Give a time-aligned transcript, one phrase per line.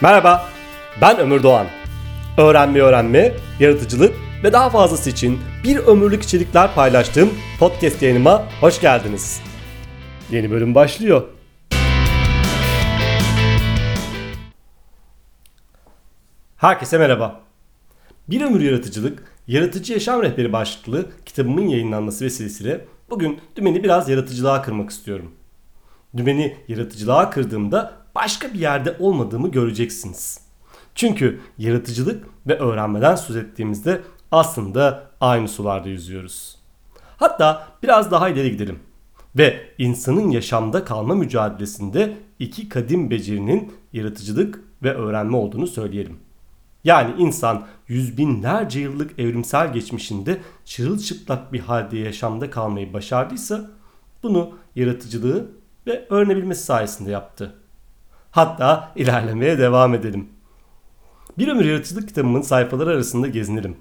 [0.00, 0.48] Merhaba,
[1.00, 1.66] ben Ömür Doğan.
[2.38, 9.42] Öğrenme öğrenme, yaratıcılık ve daha fazlası için bir ömürlük içerikler paylaştığım podcast yayınıma hoş geldiniz.
[10.30, 11.22] Yeni bölüm başlıyor.
[16.56, 17.40] Herkese merhaba.
[18.28, 24.90] Bir ömür yaratıcılık, yaratıcı yaşam rehberi başlıklı kitabımın yayınlanması vesilesiyle bugün dümeni biraz yaratıcılığa kırmak
[24.90, 25.34] istiyorum.
[26.16, 30.40] Dümeni yaratıcılığa kırdığımda başka bir yerde olmadığımı göreceksiniz.
[30.94, 36.58] Çünkü yaratıcılık ve öğrenmeden söz ettiğimizde aslında aynı sularda yüzüyoruz.
[37.16, 38.78] Hatta biraz daha ileri gidelim
[39.36, 46.16] ve insanın yaşamda kalma mücadelesinde iki kadim becerinin yaratıcılık ve öğrenme olduğunu söyleyelim.
[46.84, 53.70] Yani insan yüz binlerce yıllık evrimsel geçmişinde çırılçıplak bir halde yaşamda kalmayı başardıysa
[54.22, 55.46] bunu yaratıcılığı
[55.86, 57.54] ve öğrenebilmesi sayesinde yaptı.
[58.34, 60.28] Hatta ilerlemeye devam edelim.
[61.38, 63.76] Bir ömür yaratıcılık kitabımın sayfaları arasında gezinelim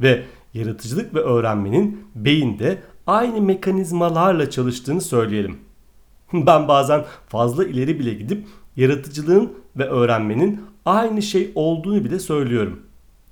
[0.00, 0.22] ve
[0.54, 5.58] yaratıcılık ve öğrenmenin beyinde aynı mekanizmalarla çalıştığını söyleyelim.
[6.32, 8.46] Ben bazen fazla ileri bile gidip
[8.76, 12.82] yaratıcılığın ve öğrenmenin aynı şey olduğunu bile söylüyorum.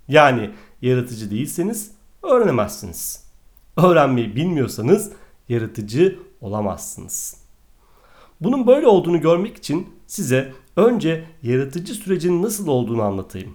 [0.09, 0.51] Yani
[0.83, 1.91] yaratıcı değilseniz
[2.23, 3.25] öğrenemezsiniz.
[3.77, 5.13] Öğrenmeyi bilmiyorsanız
[5.49, 7.37] yaratıcı olamazsınız.
[8.41, 13.55] Bunun böyle olduğunu görmek için size önce yaratıcı sürecin nasıl olduğunu anlatayım.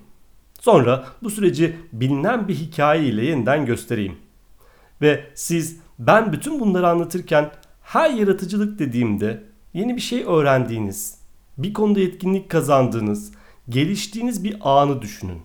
[0.62, 4.16] Sonra bu süreci bilinen bir hikaye ile yeniden göstereyim.
[5.02, 7.52] Ve siz ben bütün bunları anlatırken
[7.82, 9.44] her yaratıcılık dediğimde
[9.74, 11.18] yeni bir şey öğrendiğiniz,
[11.58, 13.31] bir konuda yetkinlik kazandığınız,
[13.70, 15.42] geliştiğiniz bir anı düşünün.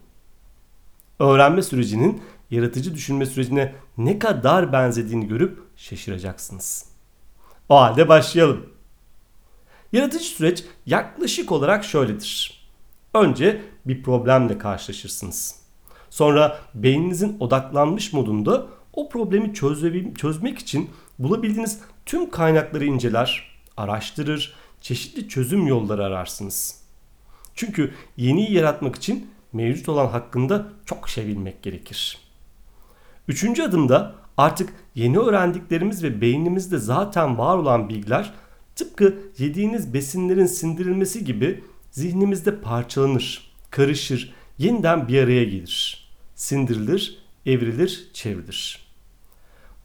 [1.19, 6.86] Öğrenme sürecinin yaratıcı düşünme sürecine ne kadar benzediğini görüp şaşıracaksınız.
[7.69, 8.72] O halde başlayalım.
[9.93, 12.62] Yaratıcı süreç yaklaşık olarak şöyledir.
[13.15, 15.55] Önce bir problemle karşılaşırsınız.
[16.11, 19.55] Sonra beyninizin odaklanmış modunda o problemi
[20.17, 26.83] çözmek için bulabildiğiniz tüm kaynakları inceler, araştırır, çeşitli çözüm yolları ararsınız.
[27.55, 32.19] Çünkü yeniyi yaratmak için mevcut olan hakkında çok şey bilmek gerekir.
[33.29, 38.33] Üçüncü adımda artık yeni öğrendiklerimiz ve beynimizde zaten var olan bilgiler
[38.77, 46.08] tıpkı yediğiniz besinlerin sindirilmesi gibi zihnimizde parçalanır, karışır, yeniden bir araya gelir.
[46.34, 48.86] Sindirilir, evrilir, çevrilir.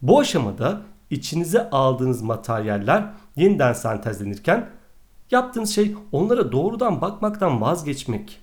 [0.02, 4.70] Bu aşamada içinize aldığınız materyaller yeniden sentezlenirken
[5.30, 8.40] yaptığınız şey onlara doğrudan bakmaktan vazgeçmek.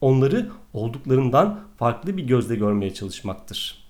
[0.00, 3.88] Onları olduklarından farklı bir gözle görmeye çalışmaktır.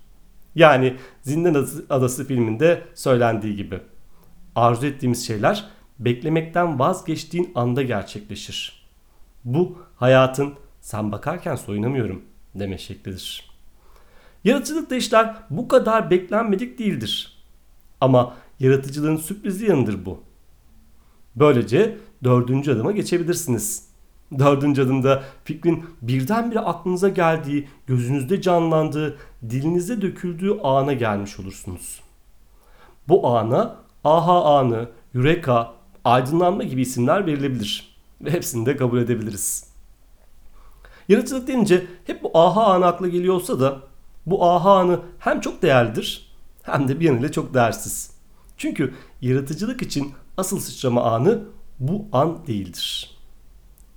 [0.54, 3.80] Yani Zindan Adası, filminde söylendiği gibi.
[4.54, 8.88] Arzu ettiğimiz şeyler beklemekten vazgeçtiğin anda gerçekleşir.
[9.44, 12.22] Bu hayatın sen bakarken soyunamıyorum
[12.54, 13.50] deme şeklidir.
[14.44, 17.38] Yaratıcılıkta işler bu kadar beklenmedik değildir.
[18.00, 20.22] Ama yaratıcılığın sürprizi yanıdır bu.
[21.36, 23.88] Böylece dördüncü adıma geçebilirsiniz.
[24.38, 29.18] Dördüncü adımda fikrin birdenbire aklınıza geldiği, gözünüzde canlandığı,
[29.50, 32.00] dilinizde döküldüğü ana gelmiş olursunuz.
[33.08, 35.72] Bu ana aha anı, yureka,
[36.08, 37.98] aydınlanma gibi isimler verilebilir.
[38.20, 39.68] Ve hepsini de kabul edebiliriz.
[41.08, 43.80] Yaratıcılık denince hep bu aha anı akla geliyorsa da
[44.26, 46.32] bu aha anı hem çok değerlidir
[46.62, 48.10] hem de bir yanıyla çok değersiz.
[48.56, 51.44] Çünkü yaratıcılık için asıl sıçrama anı
[51.80, 53.16] bu an değildir.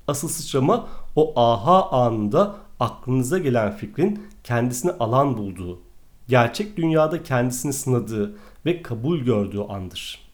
[0.08, 5.80] Asıl sıçrama o aha anında aklınıza gelen fikrin kendisini alan bulduğu,
[6.28, 8.36] gerçek dünyada kendisini sınadığı
[8.66, 10.31] ve kabul gördüğü andır.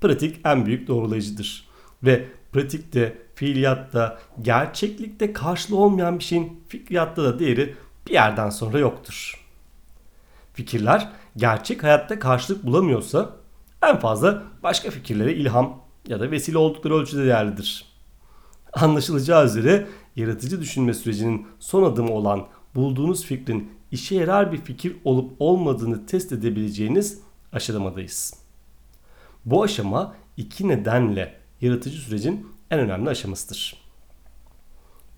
[0.00, 1.68] Pratik en büyük doğrulayıcıdır.
[2.02, 7.74] Ve pratikte, fiiliyatta, gerçeklikte karşılığı olmayan bir şeyin fikriyatta da değeri
[8.06, 9.46] bir yerden sonra yoktur.
[10.54, 13.36] Fikirler gerçek hayatta karşılık bulamıyorsa
[13.82, 17.84] en fazla başka fikirlere ilham ya da vesile oldukları ölçüde değerlidir.
[18.72, 25.32] Anlaşılacağı üzere yaratıcı düşünme sürecinin son adımı olan bulduğunuz fikrin işe yarar bir fikir olup
[25.38, 27.20] olmadığını test edebileceğiniz
[27.52, 28.45] aşamadayız.
[29.46, 33.76] Bu aşama iki nedenle yaratıcı sürecin en önemli aşamasıdır.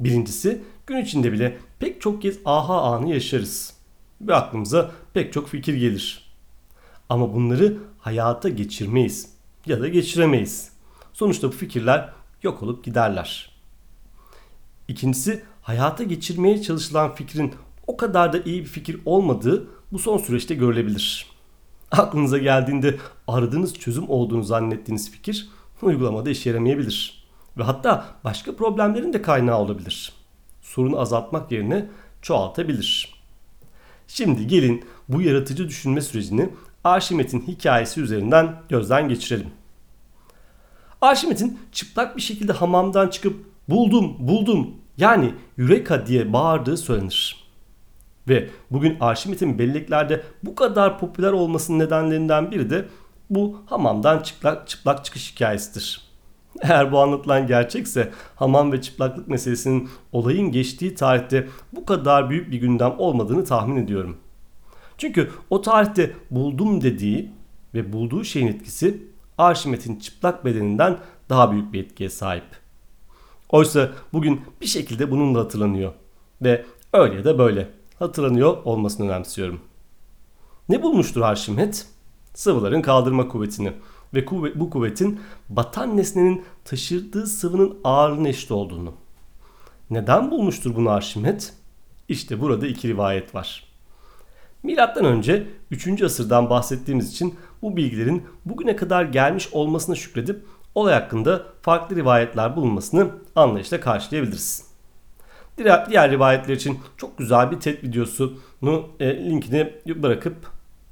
[0.01, 3.75] Birincisi gün içinde bile pek çok kez aha anı yaşarız
[4.21, 6.35] ve aklımıza pek çok fikir gelir.
[7.09, 9.33] Ama bunları hayata geçirmeyiz
[9.67, 10.73] ya da geçiremeyiz.
[11.13, 13.51] Sonuçta bu fikirler yok olup giderler.
[14.89, 17.55] İkincisi hayata geçirmeye çalışılan fikrin
[17.87, 21.38] o kadar da iyi bir fikir olmadığı bu son süreçte görülebilir.
[21.93, 22.97] Aklınıza geldiğinde
[23.27, 25.49] aradığınız çözüm olduğunu zannettiğiniz fikir
[25.83, 27.29] uygulamada işe yaramayabilir.
[27.57, 30.13] Ve hatta başka problemlerin de kaynağı olabilir.
[30.63, 31.87] sorunu azaltmak yerine
[32.23, 33.15] çoğaltabilir.
[34.09, 36.51] Şimdi gelin bu yaratıcı düşünme sürecini
[36.85, 39.51] Arşimet'in hikayesi üzerinden gözden geçirelim.
[41.01, 47.48] Arşimet'in çıplak bir şekilde hamamdan çıkıp buldum buldum yani Eureka diye bağırdığı söylenir.
[48.29, 52.85] Ve bugün Arşimet'in belleklerde bu kadar popüler olmasının nedenlerinden biri de
[53.31, 56.09] bu hamamdan çıplak, çıplak çıkış hikayesidir.
[56.61, 62.61] Eğer bu anlatılan gerçekse hamam ve çıplaklık meselesinin olayın geçtiği tarihte bu kadar büyük bir
[62.61, 64.17] gündem olmadığını tahmin ediyorum.
[64.99, 67.33] Çünkü o tarihte buldum dediği
[67.75, 69.03] ve bulduğu şeyin etkisi
[69.39, 70.99] Arşimet'in çıplak bedeninden
[71.29, 72.45] daha büyük bir etkiye sahip.
[73.49, 75.93] Oysa bugün bir şekilde bununla hatırlanıyor.
[76.43, 79.61] Ve öyle da böyle hatırlanıyor olmasını önemsiyorum.
[80.69, 81.87] Ne bulmuştur Arşimet?
[82.35, 83.73] Sıvıların kaldırma kuvvetini
[84.15, 88.95] ve kuvvet, bu kuvvetin batan nesnenin taşırdığı sıvının ağırlığına eşit olduğunu.
[89.91, 91.53] Neden bulmuştur bunu Arşimet?
[92.09, 93.69] İşte burada iki rivayet var.
[94.63, 96.03] Milattan önce 3.
[96.03, 103.11] asırdan bahsettiğimiz için bu bilgilerin bugüne kadar gelmiş olmasına şükredip olay hakkında farklı rivayetler bulunmasını
[103.37, 104.68] anlayışla karşılayabiliriz.
[105.59, 110.37] Diğer, diğer rivayetler için çok güzel bir TED videosunu e, linkini bırakıp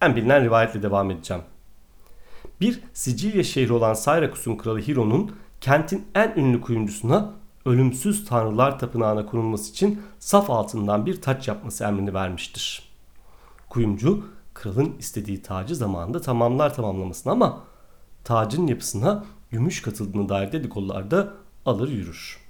[0.03, 1.43] en bilinen rivayetle devam edeceğim.
[2.61, 7.33] Bir Sicilya şehri olan Syrakus'un kralı Hiro'nun kentin en ünlü kuyumcusuna
[7.65, 12.83] ölümsüz tanrılar tapınağına konulması için saf altından bir taç yapması emrini vermiştir.
[13.69, 14.25] Kuyumcu
[14.55, 17.61] kralın istediği tacı zamanında tamamlar tamamlamasını ama
[18.25, 21.33] tacın yapısına gümüş katıldığını dair dedikodularda
[21.67, 22.46] alır yürür.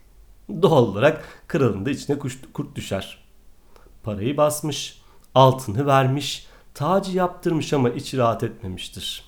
[0.62, 2.18] Doğal olarak kralın da içine
[2.52, 3.18] kurt düşer.
[4.02, 5.02] Parayı basmış,
[5.34, 9.24] altını vermiş, tacı yaptırmış ama içi rahat etmemiştir.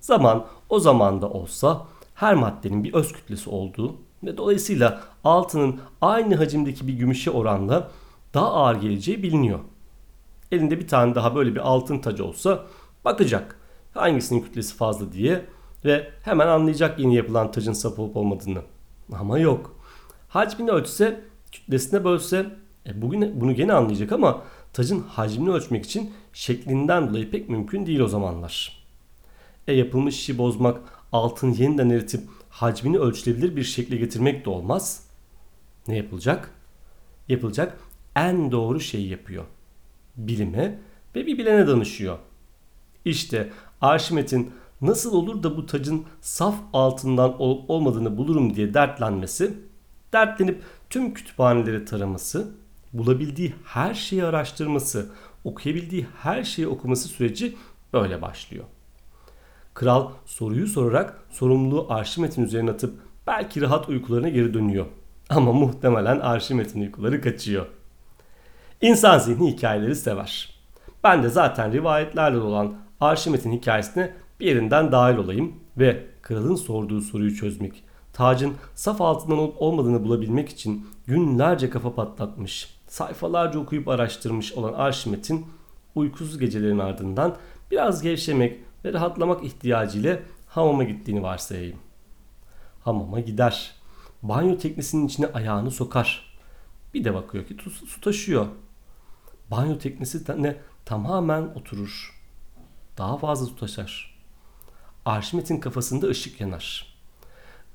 [0.00, 6.86] Zaman o zamanda olsa her maddenin bir öz kütlesi olduğu ve dolayısıyla altının aynı hacimdeki
[6.88, 7.90] bir gümüşe oranla
[8.34, 9.58] daha ağır geleceği biliniyor.
[10.52, 12.64] Elinde bir tane daha böyle bir altın tacı olsa
[13.04, 13.56] bakacak
[13.94, 15.44] hangisinin kütlesi fazla diye
[15.84, 18.62] ve hemen anlayacak yeni yapılan tacın saf olup olmadığını.
[19.12, 19.76] Ama yok.
[20.34, 21.20] Hacmini ölçse,
[21.52, 22.46] kütlesine bölse
[22.86, 24.42] e bugün bunu gene anlayacak ama
[24.72, 28.84] tacın hacmini ölçmek için şeklinden dolayı pek mümkün değil o zamanlar.
[29.68, 30.80] E yapılmış işi bozmak,
[31.12, 35.06] altın yeniden eritip hacmini ölçülebilir bir şekle getirmek de olmaz.
[35.88, 36.50] Ne yapılacak?
[37.28, 37.78] Yapılacak
[38.16, 39.44] en doğru şeyi yapıyor.
[40.16, 40.78] Bilime
[41.14, 42.18] ve bir bilene danışıyor.
[43.04, 44.50] İşte Arşimet'in
[44.80, 49.54] nasıl olur da bu tacın saf altından olup olmadığını bulurum diye dertlenmesi,
[50.14, 52.52] dertlenip tüm kütüphaneleri taraması,
[52.92, 55.06] bulabildiği her şeyi araştırması,
[55.44, 57.56] okuyabildiği her şeyi okuması süreci
[57.92, 58.64] böyle başlıyor.
[59.74, 62.94] Kral soruyu sorarak sorumluluğu Arşimet'in üzerine atıp
[63.26, 64.86] belki rahat uykularına geri dönüyor.
[65.28, 67.66] Ama muhtemelen Arşimet'in uykuları kaçıyor.
[68.80, 70.54] İnsan zihni hikayeleri sever.
[71.04, 77.34] Ben de zaten rivayetlerle olan Arşimet'in hikayesine bir yerinden dahil olayım ve kralın sorduğu soruyu
[77.34, 77.84] çözmek,
[78.14, 85.46] tacın saf altından olup olmadığını bulabilmek için günlerce kafa patlatmış, sayfalarca okuyup araştırmış olan Arşimet'in
[85.94, 87.36] uykusuz gecelerin ardından
[87.70, 91.78] biraz gevşemek ve rahatlamak ihtiyacıyla hamama gittiğini varsayayım.
[92.84, 93.72] Hamama gider.
[94.22, 96.36] Banyo teknesinin içine ayağını sokar.
[96.94, 98.46] Bir de bakıyor ki su taşıyor.
[99.50, 102.22] Banyo teknesi ne tamamen oturur.
[102.98, 104.20] Daha fazla su taşar.
[105.04, 106.93] Arşimet'in kafasında ışık yanar.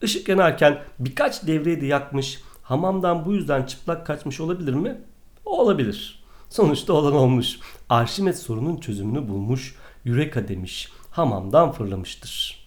[0.01, 5.01] Işık yanarken birkaç devreyi de yakmış, hamamdan bu yüzden çıplak kaçmış olabilir mi?
[5.45, 6.23] Olabilir.
[6.49, 7.59] Sonuçta olan olmuş.
[7.89, 9.75] Arşimet sorunun çözümünü bulmuş,
[10.05, 12.59] Eureka demiş, hamamdan fırlamıştır.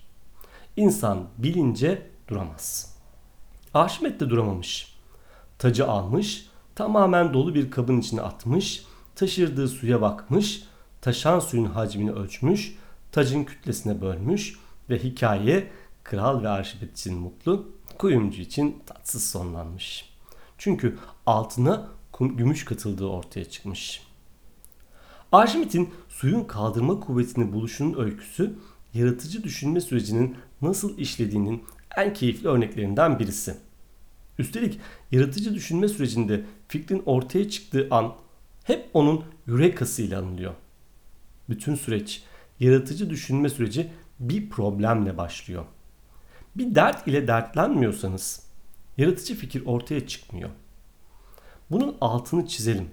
[0.76, 2.96] İnsan bilince duramaz.
[3.74, 4.96] Arşimet de duramamış.
[5.58, 8.84] Tacı almış, tamamen dolu bir kabın içine atmış,
[9.16, 10.62] taşırdığı suya bakmış,
[11.00, 12.76] taşan suyun hacmini ölçmüş,
[13.12, 14.58] tacın kütlesine bölmüş
[14.90, 15.70] ve hikaye
[16.04, 17.68] kral ve arşivet için mutlu,
[17.99, 20.12] kuyumcu için tatsız sonlanmış.
[20.59, 21.88] Çünkü altına
[22.21, 24.02] gümüş katıldığı ortaya çıkmış.
[25.32, 28.59] Arşimet'in suyun kaldırma kuvvetini buluşunun öyküsü
[28.94, 31.64] yaratıcı düşünme sürecinin nasıl işlediğinin
[31.97, 33.56] en keyifli örneklerinden birisi.
[34.38, 34.80] Üstelik
[35.11, 38.14] yaratıcı düşünme sürecinde fikrin ortaya çıktığı an
[38.64, 40.54] hep onun yürekası ile anılıyor.
[41.49, 42.23] Bütün süreç,
[42.61, 43.90] yaratıcı düşünme süreci
[44.21, 45.64] bir problemle başlıyor.
[46.56, 48.47] Bir dert ile dertlenmiyorsanız
[48.99, 50.50] yaratıcı fikir ortaya çıkmıyor.
[51.71, 52.90] Bunun altını çizelim.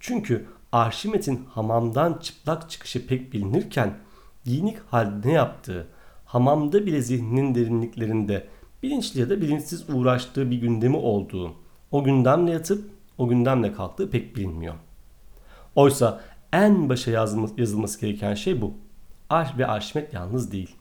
[0.00, 3.98] Çünkü Arşimet'in hamamdan çıplak çıkışı pek bilinirken
[4.44, 5.86] giyinik halde ne yaptığı,
[6.24, 8.48] hamamda bile zihninin derinliklerinde
[8.82, 11.54] bilinçli ya da bilinçsiz uğraştığı bir gündemi olduğu
[11.90, 14.74] o gündemle yatıp o gündemle kalktığı pek bilinmiyor.
[15.74, 16.20] Oysa
[16.52, 17.10] en başa
[17.56, 18.74] yazılması, gereken şey bu.
[19.30, 20.76] Arş ve Arşimet yalnız değil.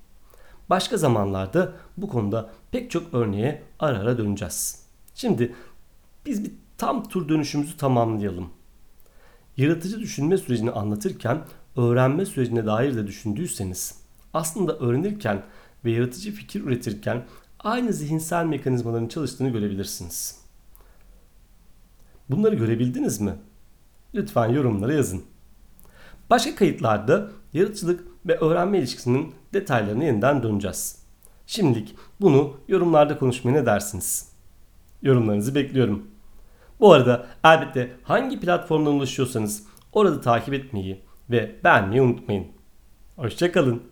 [0.70, 4.84] Başka zamanlarda bu konuda pek çok örneğe ara ara döneceğiz.
[5.16, 5.56] Şimdi
[6.26, 8.50] biz bir tam tur dönüşümüzü tamamlayalım.
[9.58, 11.42] Yaratıcı düşünme sürecini anlatırken
[11.76, 15.44] öğrenme sürecine dair de düşündüyseniz aslında öğrenirken
[15.86, 17.26] ve yaratıcı fikir üretirken
[17.60, 20.42] aynı zihinsel mekanizmaların çalıştığını görebilirsiniz.
[22.30, 23.34] Bunları görebildiniz mi?
[24.16, 25.24] Lütfen yorumlara yazın.
[26.30, 31.04] Başka kayıtlarda yaratıcılık ve öğrenme ilişkisinin detaylarına yeniden döneceğiz.
[31.46, 34.32] Şimdilik bunu yorumlarda konuşmaya ne dersiniz?
[35.02, 36.08] Yorumlarınızı bekliyorum.
[36.80, 42.48] Bu arada elbette hangi platformdan ulaşıyorsanız orada takip etmeyi ve beğenmeyi unutmayın.
[43.16, 43.84] Hoşçakalın.